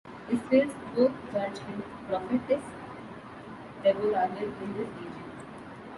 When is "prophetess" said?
2.07-2.63